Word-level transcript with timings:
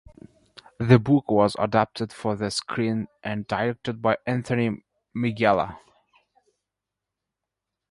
The 0.79 0.97
book 0.97 1.29
was 1.29 1.55
adapted 1.59 2.11
for 2.11 2.35
the 2.35 2.49
screen 2.49 3.07
and 3.23 3.45
directed 3.45 4.01
by 4.01 4.17
Anthony 4.25 4.83
Minghella. 5.15 5.77